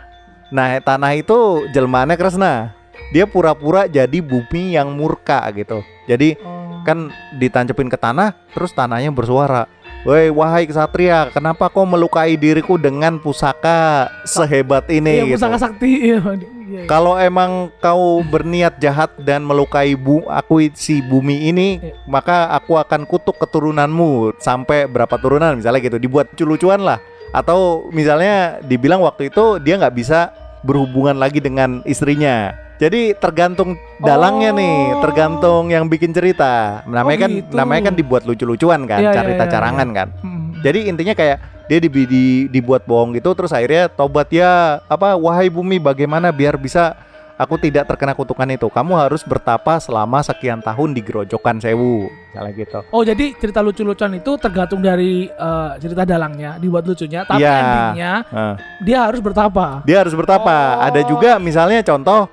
[0.51, 2.75] Nah tanah itu jelmaannya Kresna.
[3.11, 5.83] Dia pura-pura jadi bumi yang murka gitu.
[6.07, 6.83] Jadi Oh.
[6.83, 9.67] kan ditancepin ke tanah terus tanahnya bersuara.
[10.01, 15.21] Woi wahai kesatria, kenapa kau melukai diriku dengan pusaka sehebat ini?
[15.21, 15.37] Iya, gitu.
[15.37, 15.91] pusaka sakti.
[16.09, 16.19] Iya.
[16.25, 16.83] iya, iya.
[16.89, 22.01] Kalau emang kau berniat jahat dan melukai bu aku si bumi ini, Iya.
[22.09, 26.01] maka aku akan kutuk keturunanmu sampai berapa turunan misalnya gitu.
[26.01, 26.97] Dibuat lucu-lucuan lah.
[27.37, 30.33] Atau misalnya dibilang waktu itu dia nggak bisa
[30.65, 32.57] berhubungan lagi dengan istrinya.
[32.81, 35.01] Jadi tergantung dalangnya nih, Oh.
[35.05, 36.81] tergantung yang bikin cerita.
[36.89, 37.53] Namanya kan gitu.
[37.53, 40.09] namanya kan dibuat lucu-lucuan kan, Iya, iya, cerita iya, carangan kan.
[40.25, 40.57] Hmm.
[40.65, 41.39] Jadi intinya kayak
[41.69, 46.57] dia di, di- dibuat bohong gitu terus akhirnya tobat ya apa wahai bumi bagaimana biar
[46.57, 46.99] bisa
[47.37, 48.67] aku tidak terkena kutukan itu.
[48.67, 52.09] Kamu harus bertapa selama sekian tahun di Gerojokan Sewu.
[52.29, 52.81] Misalnya gitu.
[52.91, 57.55] Oh jadi cerita lucu-lucuan itu tergantung dari eh, cerita dalangnya dibuat lucunya, tapi Iya.
[57.55, 59.85] endingnya Nah, dia harus bertapa.
[59.85, 60.57] dia harus bertapa.
[60.75, 60.85] Oh.
[60.85, 62.29] Ada juga misalnya contoh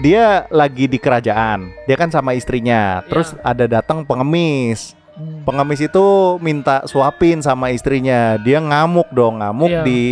[0.00, 1.72] dia lagi di kerajaan.
[1.88, 3.00] Dia kan sama istrinya.
[3.08, 4.92] Terus ada datang pengemis.
[5.16, 5.48] Hmm.
[5.48, 8.36] Pengemis itu minta suapin sama istrinya.
[8.36, 9.82] Dia ngamuk dong, ngamuk Iya.
[9.84, 10.02] di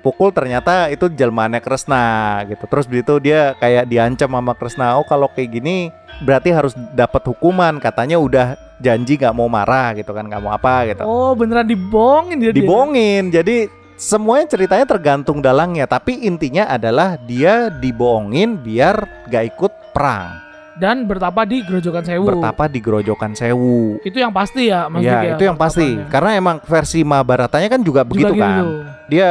[0.00, 2.64] pukul ternyata itu jelmaannya Kresna gitu.
[2.64, 4.96] Terus begitu dia kayak diancam sama Kresna.
[4.96, 5.92] Oh kalau kayak gini
[6.24, 7.76] berarti harus dapat hukuman.
[7.76, 11.02] Katanya udah janji nggak mau marah gitu kan, nggak mau apa gitu.
[11.04, 12.52] Oh, beneran dibohongin dia.
[12.52, 12.56] dia.
[12.56, 13.28] Dibohongin.
[13.28, 15.88] Jadi semuanya ceritanya tergantung dalangnya.
[15.88, 20.46] Tapi intinya adalah dia dibohongin biar gak ikut perang.
[20.76, 22.28] Dan bertapa di Grojogan Sewu.
[22.28, 23.96] Bertapa di Grojogan Sewu.
[24.04, 25.88] Itu yang pasti ya, Mas ya, Dik itu yang pasti.
[25.96, 26.12] bertapanya.
[26.12, 28.44] Karena emang versi Mahabharatanya kan juga, Juga begitu gitu.
[28.44, 28.64] kan.
[29.08, 29.28] Dia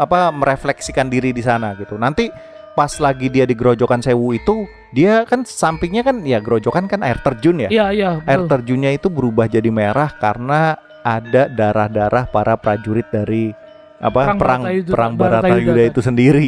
[0.00, 2.00] apa merefleksikan diri di sana gitu.
[2.00, 2.32] Nanti
[2.72, 4.64] pas lagi dia di Grojogan Sewu itu,
[4.96, 7.68] dia kan sampingnya kan ya Grojogan kan air terjun ya.
[7.68, 13.52] Iya, iya, Air terjunnya itu berubah jadi merah karena ada darah-darah para prajurit dari
[13.98, 16.46] apa Perang perang Baratayuda- perang Baratayuda Baratayuda itu sendiri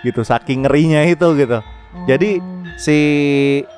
[0.00, 1.58] gitu saking ngerinya itu gitu.
[2.06, 2.62] Jadi Oh.
[2.76, 2.98] si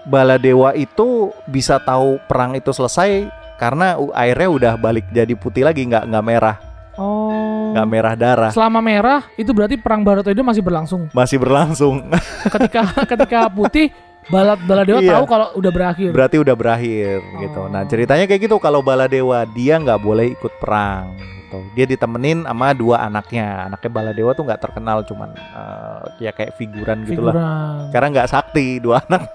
[0.04, 1.08] Baladewa itu
[1.46, 3.24] bisa tahu perang itu selesai
[3.56, 6.56] karena airnya udah balik jadi putih lagi nggak nggak merah
[6.94, 7.72] Oh.
[7.72, 11.08] nggak merah darah Selama merah itu berarti perang Baratoida masih berlangsung.
[11.10, 12.04] masih berlangsung
[12.44, 12.80] Ketika
[13.10, 13.88] ketika putih
[14.32, 15.12] Balat Baladewa Iya.
[15.14, 16.08] tahu kalau udah berakhir.
[16.10, 17.60] berarti udah berakhir gitu.
[17.68, 17.86] Nah Oh.
[17.86, 21.60] ceritanya kayak gitu kalau Baladewa dia nggak boleh ikut perang gitu.
[21.76, 23.68] Dia ditemenin sama dua anaknya.
[23.68, 27.36] Anaknya Baladewa tuh nggak terkenal cuman eh, ya kayak figuran gitulah.
[27.36, 27.92] Figuran.
[27.92, 29.28] Karena nggak sakti dua anak.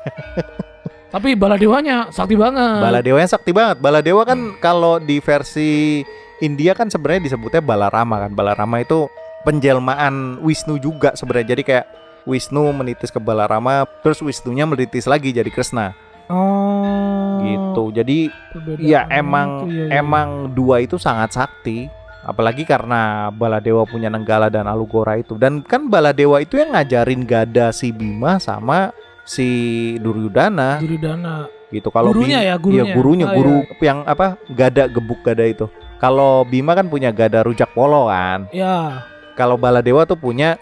[1.07, 2.81] Tapi Baladewanya sakti banget.
[2.81, 3.77] Baladewanya sakti banget.
[3.77, 6.01] Baladewa kan kalau di versi
[6.37, 8.31] India kan sebenarnya disebutnya Balarama kan.
[8.33, 9.07] Balarama itu
[9.41, 11.53] penjelmaan Wisnu juga sebenarnya.
[11.53, 11.85] Jadi kayak
[12.27, 15.95] Wisnu menitis ke Balarama, terus Wisnunya menitis lagi jadi Krishna
[16.27, 17.39] Oh.
[17.39, 17.83] gitu.
[17.93, 19.91] Jadi Perbedaan ya itu, emang iya, iya.
[19.97, 21.87] emang dua itu sangat sakti.
[22.21, 25.39] Apalagi karena Baladewa punya Nenggala dan Alugora itu.
[25.39, 28.91] Dan kan Baladewa itu yang ngajarin Gada si Bima sama
[29.23, 29.47] si
[29.97, 31.47] Duryudana Duryudana.
[31.71, 31.87] gitu.
[31.87, 32.83] Kalau Gurunya Bim- ya, gurunya.
[32.83, 34.35] Iya, gurunya, Oh, guru yang apa?
[34.51, 35.71] Gada gebuk gada itu.
[35.97, 38.51] Kalau Bima kan punya Gada rujak polo kan.
[38.51, 39.07] Ya.
[39.39, 40.59] Kalau Baladewa tuh punya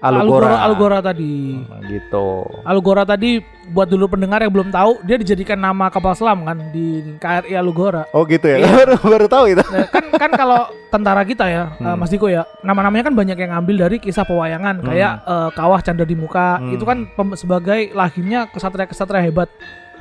[0.00, 0.24] Alugora.
[0.24, 1.60] Alugora, Alugora tadi.
[1.60, 2.48] Nah, gitu.
[2.64, 3.36] Alugora tadi
[3.68, 8.08] buat dulu pendengar yang belum tahu dia dijadikan nama kapal selam kan di KRI Alugora.
[8.16, 8.64] Oh gitu ya.
[8.64, 8.70] Iya.
[8.80, 9.60] baru, baru tahu itu.
[9.60, 12.00] Nah, kan kan kalau tentara kita ya eh, Hmm.
[12.00, 14.88] Mas Diko ya nama-namanya kan banyak yang ngambil dari kisah pewayangan Hmm.
[14.88, 16.72] kayak eh, Kawah Canda di Muka Hmm.
[16.72, 16.98] itu kan
[17.36, 19.52] sebagai lahirnya kesatria-kesatria hebat.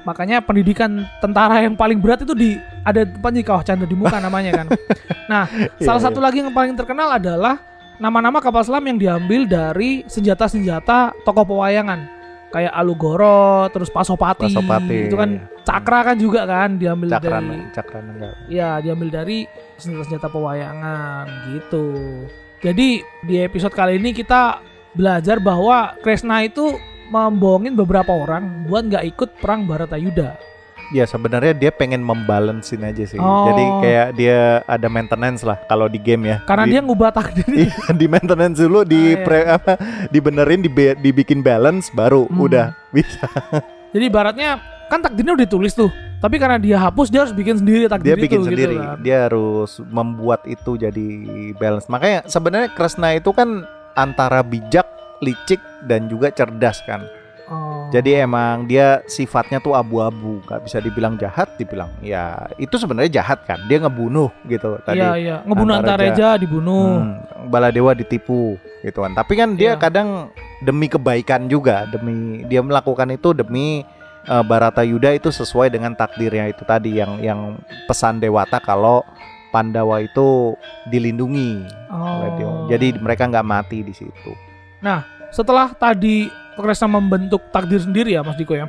[0.07, 2.55] Makanya pendidikan tentara yang paling berat itu di
[2.87, 4.67] ada depannya Kawah Canda di Muka namanya kan.
[5.27, 5.43] Nah,
[5.75, 7.59] salah Iya, satu lagi yang paling terkenal adalah
[7.99, 12.07] nama-nama kapal selam yang diambil dari senjata-senjata tokoh pewayangan
[12.49, 15.05] kayak Alugoro, terus Pasopati, Pasopati.
[15.05, 18.33] itu kan cakra kan juga kan diambil Cakran, dari cakran enggak.
[18.49, 19.45] ya diambil dari
[19.77, 21.85] senjata-senjata pewayangan gitu.
[22.59, 24.59] Jadi di episode kali ini kita
[24.97, 26.75] belajar bahwa Kresna itu
[27.13, 30.35] membohongin beberapa orang buat nggak ikut perang Baratayuda.
[30.89, 33.15] Ya sebenarnya dia pengen membalancein aja sih.
[33.15, 33.45] Oh.
[33.45, 36.37] Jadi kayak dia ada maintenance lah kalau di game ya.
[36.43, 37.45] Karena di, dia ngubah takdir.
[37.61, 39.21] Iya, di maintenance dulu di Ah, iya.
[39.21, 39.73] pre, apa
[40.09, 42.41] dibenerin dibe- dibikin balance baru Hmm.
[42.41, 43.29] udah bisa.
[43.89, 45.89] Jadi ibaratnya kan takdirnya udah ditulis tuh.
[46.19, 48.75] Tapi karena dia hapus dia harus bikin sendiri takdir Dia itu bikin gitu sendiri.
[48.75, 48.97] kan.
[48.99, 51.07] Dia harus membuat itu jadi
[51.55, 51.85] balance.
[51.85, 54.83] Makanya sebenarnya Kresna itu kan antara bijak,
[55.19, 57.05] licik dan juga cerdas kan.
[57.49, 57.89] Oh.
[57.89, 63.41] Jadi emang dia sifatnya tuh abu-abu, nggak bisa dibilang jahat, dibilang ya itu sebenarnya jahat
[63.49, 63.57] kan.
[63.65, 65.01] Dia ngebunuh gitu tadi.
[65.01, 66.13] Iya iya, ngebunuh Antaraja.
[66.13, 66.85] Antareja dibunuh.
[67.01, 69.17] Hmm, Baladewa ditipu gitu kan.
[69.17, 69.81] Tapi kan dia Iya.
[69.81, 70.29] kadang
[70.61, 73.81] demi kebaikan juga, demi dia melakukan itu demi
[74.29, 77.57] eh, Baratayuda itu sesuai dengan takdirnya itu tadi yang yang
[77.89, 79.01] pesan Dewata kalau
[79.49, 80.53] Pandawa itu
[80.93, 81.65] dilindungi.
[81.89, 82.69] Oh.
[82.69, 84.31] Jadi mereka nggak mati di situ.
[85.29, 86.25] setelah tadi
[86.59, 88.67] Kresna membentuk takdir sendiri ya Mas Diko ya.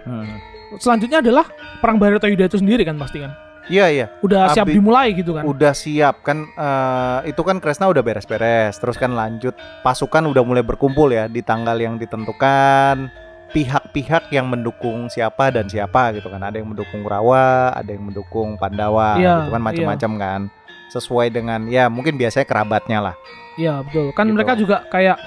[0.77, 3.35] Selanjutnya adalah perang Baratayuda itu sendiri kan pasti kan.
[3.67, 4.07] Iya iya.
[4.19, 5.43] Udah siap Abi- dimulai gitu kan.
[5.45, 10.63] Udah siap kan eh, itu kan Kresna udah beres-beres terus kan lanjut pasukan udah mulai
[10.63, 13.11] berkumpul ya di tanggal yang ditentukan
[13.51, 18.55] pihak-pihak yang mendukung siapa dan siapa gitu kan ada yang mendukung Rawa ada yang mendukung
[18.55, 20.41] Pandawa Iya, gitu kan macam-macam kan
[20.89, 23.15] sesuai dengan ya mungkin biasanya kerabatnya lah
[23.55, 24.15] Iya betul.
[24.15, 24.35] Kan Gitu.
[24.35, 25.19] mereka juga kayak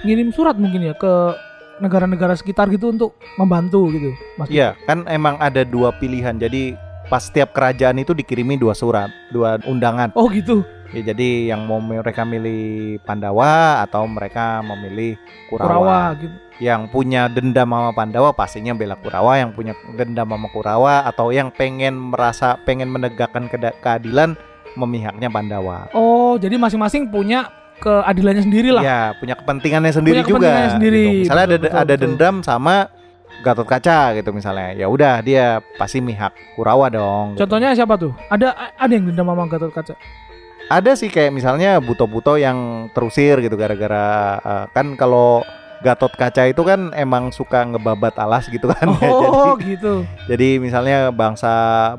[0.00, 1.12] ngirim surat mungkin ya ke
[1.78, 4.10] negara-negara sekitar gitu untuk membantu gitu.
[4.40, 4.48] Mas.
[4.48, 9.62] Iya kan emang ada dua pilihan jadi pas setiap kerajaan itu dikirimi dua surat dua
[9.62, 10.66] undangan Oh gitu.
[10.90, 15.14] ya, jadi yang mau mereka milih Pandawa atau mereka memilih
[15.46, 16.34] Kurawa gitu.
[16.58, 21.54] yang punya dendam sama Pandawa pastinya bela Kurawa, yang punya dendam sama Kurawa atau yang
[21.54, 23.46] pengen merasa pengen menegakkan
[23.78, 24.34] keadilan
[24.74, 25.86] memihaknya Pandawa.
[25.94, 27.46] Oh jadi masing-masing punya
[27.80, 28.82] keadilannya sendiri lah.
[28.82, 30.38] Ya, punya kepentingannya sendiri Punya juga.
[30.40, 31.20] kepentingannya sendiri, gitu.
[31.26, 32.02] Misalnya betul, ada betul, ada betul.
[32.06, 32.74] dendam sama
[33.44, 34.68] Gatot Kaca gitu misalnya.
[34.74, 37.36] Ya udah dia pasti mihak Kurawa dong.
[37.36, 37.44] gitu.
[37.44, 38.12] Contohnya siapa tuh?
[38.32, 39.94] Ada ada yang dendam sama Gatot Kaca.
[40.66, 45.46] Ada sih kayak misalnya Buto-Buto yang terusir gitu gara-gara eh, kan kalau
[45.84, 48.88] Gatot Kaca itu kan emang suka ngebabat alas gitu kan.
[48.98, 49.10] ya.
[49.14, 49.92] Oh, jadi, gitu.
[50.26, 51.52] jadi misalnya bangsa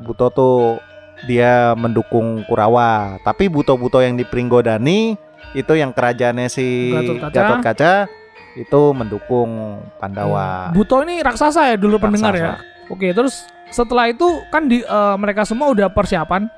[0.04, 0.82] Buto tuh
[1.26, 5.18] dia mendukung Kurawa, tapi Buto-Buto yang di Pringgodani
[5.56, 7.32] itu yang kerajaannya si Gatot Kaca.
[7.32, 7.92] Gatot Kaca
[8.58, 10.74] itu mendukung Pandawa.
[10.74, 12.58] Buto ini raksasa ya dulu pendengar ya.
[12.58, 12.90] Raksasa.
[12.90, 16.48] Oke, terus setelah itu kan di eh, mereka semua udah persiapan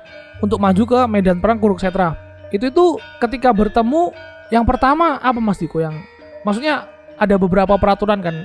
[0.41, 2.17] untuk maju ke medan perang Kuruksetra.
[2.51, 2.85] Itu itu
[3.19, 4.11] ketika bertemu
[4.51, 5.95] yang pertama apa Mas Diko yang
[6.43, 8.35] maksudnya ada beberapa peraturan kan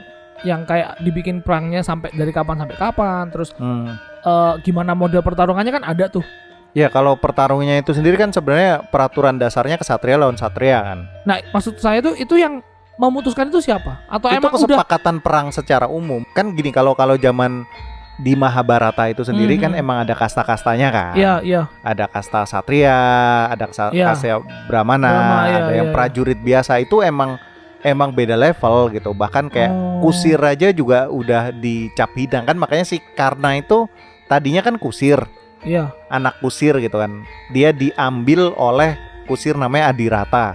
[0.44, 3.96] yang kayak dibikin perangnya sampai dari kapan sampai kapan, terus Hmm.
[4.20, 6.22] eh, gimana model pertarungannya kan ada tuh.
[6.76, 10.98] Ya kalau pertarungannya itu sendiri kan sebenarnya peraturan dasarnya kesatria lawan satria kan.
[11.24, 12.60] Nah, maksud saya tuh itu yang
[13.00, 14.04] memutuskan itu siapa?
[14.12, 16.20] Atau itu emang udah kesepakatan perang secara umum.
[16.36, 17.64] Kan gini kalau kalau zaman
[18.20, 19.80] di Mahabharata itu sendiri kan Mhm.
[19.80, 21.12] emang ada kasta-kastanya kan.
[21.16, 21.62] Iya, iya.
[21.80, 22.96] Ada kasta satria,
[23.48, 24.12] ada kasta, Iya.
[24.12, 25.94] kasta brahmana, Brahma, iya, ada yang iya.
[25.96, 27.40] prajurit biasa itu emang
[27.80, 29.16] emang beda level gitu.
[29.16, 30.04] Bahkan kayak Oh.
[30.04, 33.84] kusir aja juga udah dicap hidang kan makanya si Karna itu
[34.26, 35.20] tadinya kan kusir,
[35.62, 35.94] Iya.
[36.08, 37.22] anak kusir gitu kan.
[37.50, 40.54] Dia diambil oleh kusir namanya Adirata.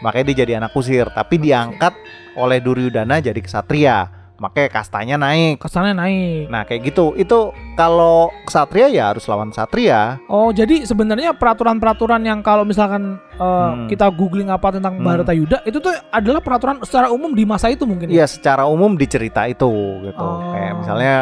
[0.00, 1.92] Makanya dia jadi anak kusir, tapi diangkat
[2.34, 4.08] oleh Duryudana jadi kesatria.
[4.40, 5.60] Makanya kastanya naik.
[5.60, 6.48] Kesannya naik.
[6.48, 7.12] Nah, kayak gitu.
[7.12, 10.16] Itu kalau kesatria ya harus lawan satria.
[10.26, 13.84] Oh, jadi sebenarnya peraturan-peraturan yang kalau misalkan eh, Hmm.
[13.84, 15.04] kita googling apa tentang Hmm.
[15.04, 18.08] Bharata Yuda itu tuh adalah peraturan secara umum di masa itu mungkin.
[18.08, 18.24] ya?
[18.24, 19.68] Iya, secara umum dicerita itu
[20.02, 20.24] gitu.
[20.24, 20.56] Oh.
[20.56, 21.14] Kayak misalnya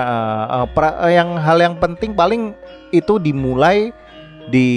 [0.46, 2.54] eh, pra- eh, yang hal yang penting paling
[2.90, 3.92] itu dimulai
[4.48, 4.68] di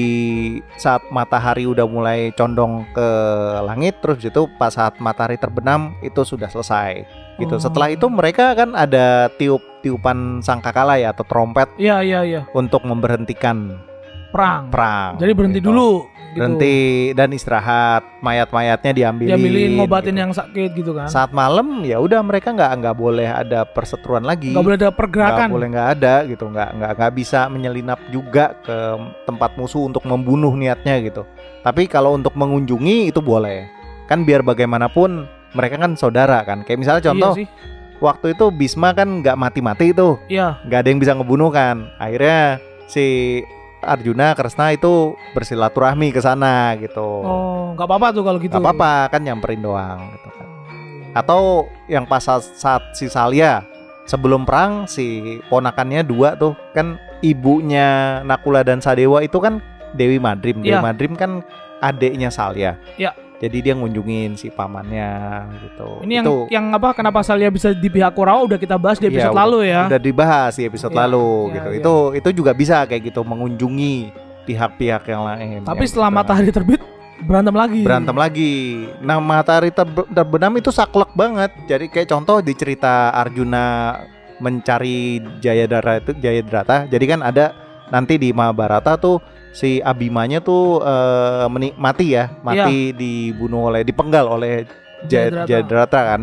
[0.76, 3.08] saat matahari udah mulai condong ke
[3.63, 7.08] langit terus itu pas saat matahari terbenam itu sudah selesai
[7.39, 7.56] gitu.
[7.56, 7.62] Oh.
[7.62, 12.41] Setelah itu mereka kan ada tiup-tiupan sangkakala ya atau trompet Iya, iya, iya.
[12.52, 13.80] untuk memberhentikan
[14.31, 14.61] Perang.
[14.67, 15.11] perang.
[15.15, 15.69] Jadi berhenti gitu.
[15.69, 15.91] dulu.
[16.31, 16.39] Gitu.
[16.39, 16.77] Berhenti
[17.11, 18.07] dan istirahat.
[18.19, 19.35] Mayat-mayatnya diambilin.
[19.35, 20.21] Diambilin ngobatin gitu.
[20.21, 21.05] yang sakit gitu kan.
[21.05, 24.97] saat malam ya udah mereka nggak nggak boleh ada perseteruan lagi Nggak boleh ada nggak
[24.97, 25.47] pergerakan.
[25.49, 28.77] boleh nggak ada gitu nggak nggak nggak bisa menyelinap juga ke
[29.25, 31.27] tempat musuh untuk membunuh niatnya gitu
[31.61, 33.67] tapi kalau untuk mengunjungi itu boleh
[34.07, 37.47] kan biar bagaimanapun mereka kan saudara kan kayak misalnya contoh Iya sih.
[37.99, 40.63] waktu itu Bisma kan nggak mati-mati itu Iya.
[40.63, 42.55] nggak ada yang bisa ngebunuh kan akhirnya
[42.87, 43.39] si
[43.83, 48.51] Arjuna Kresna itu bersilaturahmi ke sana gitu Oh, nggak apa-apa tuh kalau gitu.
[48.51, 50.47] nggak apa-apa kan nyamperin doang gitu kan
[51.11, 51.41] atau
[51.85, 53.67] yang pas saat, saat si Salya
[54.03, 59.59] sebelum perang si ponakannya dua tuh kan ibunya Nakula dan Sadewa itu kan
[59.91, 60.79] Dewi Madrim Dewi Iya.
[60.79, 61.43] Madrim kan
[61.79, 63.11] adiknya Salya Iya.
[63.41, 65.10] Jadi dia ngunjungin si pamannya
[65.60, 66.93] gitu Ini yang itu yang apa?
[66.93, 69.82] Kenapa Salya bisa di pihak Kurawa udah kita bahas di Iya, episode udah- lalu ya.
[69.89, 71.80] udah dibahas di episode Iya, lalu iya, gitu iya.
[71.82, 73.95] itu itu juga bisa kayak gitu mengunjungi
[74.43, 76.17] pihak-pihak yang lain Tapi yang setelah gitu.
[76.21, 76.82] matahari terbit
[77.21, 77.82] berantem lagi.
[77.82, 78.54] berantem lagi.
[78.99, 81.54] Nah matahari terbe- terbenam itu saklek banget.
[81.65, 83.93] Jadi kayak contoh di cerita Arjuna
[84.38, 86.86] mencari Jayadara itu Jayadrata.
[86.86, 87.54] Jadi kan ada
[87.89, 94.27] nanti di Mahabharata tuh si Abimanya tuh eh, meni- mati ya, mati dibunuh oleh dipenggal
[94.27, 94.63] oleh
[95.05, 95.47] Jay- Jayadrata.
[95.47, 96.21] Jayadrata kan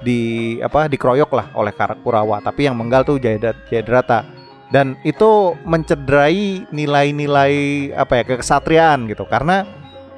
[0.00, 0.20] di
[0.58, 2.40] apa dikeroyok lah oleh Kurawa.
[2.40, 4.24] Tapi yang menggal tuh Jayadrata.
[4.70, 7.54] Dan itu mencederai nilai-nilai
[7.90, 9.66] apa ya kesatriaan gitu karena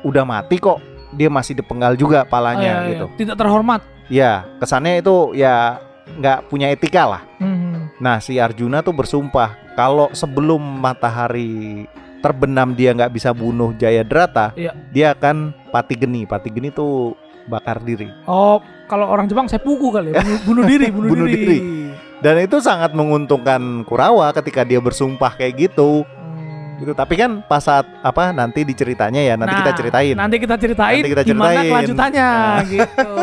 [0.05, 0.77] udah mati kok
[1.17, 2.89] dia masih dipenggal juga Oh, palanya iya, iya.
[2.93, 3.07] gitu.
[3.17, 3.81] Tidak terhormat.
[4.13, 5.81] Ya, kesannya itu ya
[6.21, 7.23] nggak punya etika lah.
[7.41, 7.89] Hmm.
[7.97, 11.89] Nah, si Arjuna tuh bersumpah kalau sebelum matahari
[12.23, 14.73] terbenam dia nggak bisa bunuh Jayadrata, Iya.
[14.89, 16.23] dia akan pati geni.
[16.23, 18.07] Pati geni tuh bakar diri.
[18.25, 18.57] Oh,
[18.87, 20.23] kalau orang Jepang saya puku kali ya.
[20.23, 21.43] Bunuh, bunuh diri, bunuh, Bunuh diri.
[21.43, 21.59] diri.
[22.23, 26.07] Dan itu sangat menguntungkan Kurawa ketika dia bersumpah kayak gitu.
[26.07, 26.79] Hmm.
[26.79, 26.95] Gitu.
[26.95, 30.15] Tapi kan pas saat apa nanti diceritanya ya, nanti kita Nah, ceritain.
[30.15, 31.67] Nanti kita ceritain, Nanti kita gimana ceritain.
[31.69, 32.59] kelanjutannya Nah.
[32.73, 33.15] gitu.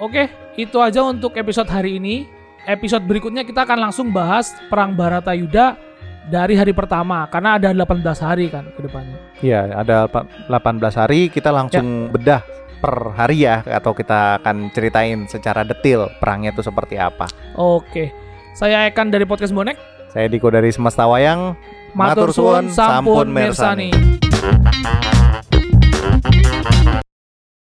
[0.00, 0.22] Oke,
[0.56, 2.26] itu aja untuk episode hari ini.
[2.60, 5.78] Episode berikutnya kita akan langsung bahas perang Baratayuda
[6.28, 9.16] dari hari pertama karena ada 18 hari kan ke depannya.
[9.40, 12.42] Iya, ada delapan- 18 hari kita langsung bedah
[12.80, 17.28] per hari ya atau kita akan ceritain secara detail perangnya itu seperti apa.
[17.56, 18.12] Oke.
[18.52, 19.78] Saya Ekan dari Podcast Bonek.
[20.10, 21.54] Saya Diko dari Semesta Wayang.
[21.94, 23.90] Matur suwun, sampun mirsani.
[23.90, 24.18] mirsani.